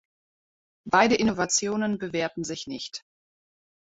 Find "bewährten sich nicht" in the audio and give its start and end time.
1.99-3.05